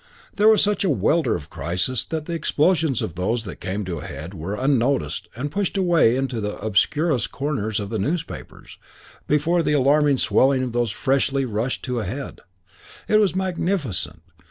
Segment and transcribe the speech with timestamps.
[0.35, 3.99] There was such a welter of crises that the explosions of those that came to
[3.99, 8.79] a head were unnoticed and pushed away into the obscurest corners of the newspapers,
[9.27, 12.39] before the alarming swelling of those freshly rushing to a head.
[13.07, 14.23] It was magnificent.